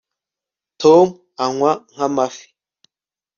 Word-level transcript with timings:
tom 0.81 1.07
anywa 1.43 1.71
nk'amafi 1.91 2.45